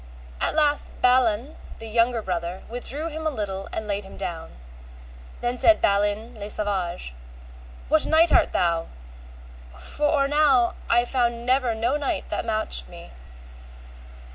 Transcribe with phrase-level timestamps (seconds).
[0.39, 4.53] At last Balan the younger brother withdrew him a little and laid him down.
[5.41, 7.13] Then said Balin le Savage,
[7.87, 8.87] What knight art thou?
[9.77, 13.11] for or now I found never no knight that matched me.